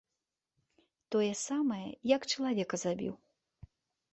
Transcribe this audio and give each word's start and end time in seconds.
Тое 1.15 1.27
самае, 1.47 1.85
як 2.15 2.21
чалавека 2.31 2.75
забіў. 2.85 3.13